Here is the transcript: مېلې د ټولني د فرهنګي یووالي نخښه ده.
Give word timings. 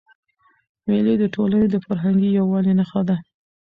مېلې 0.87 1.15
د 1.19 1.23
ټولني 1.35 1.67
د 1.71 1.75
فرهنګي 1.85 2.29
یووالي 2.37 2.73
نخښه 2.79 3.01
ده. 3.09 3.17